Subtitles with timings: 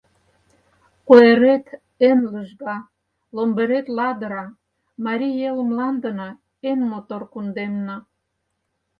[1.07, 1.65] Куэрет
[2.07, 2.77] эн лыжга,
[3.35, 4.45] Ломберет ладыра,
[5.05, 6.29] Марий Эл мландына—
[6.69, 7.97] Эн мотор кундемна.